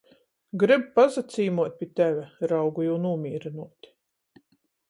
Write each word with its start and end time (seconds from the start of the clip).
Gryb 0.63 0.87
pasacīmuot 0.95 1.77
pi 1.83 1.89
teve! 2.01 2.25
raugu 2.55 2.89
jū 2.89 2.99
nūmīrynuot. 3.07 3.95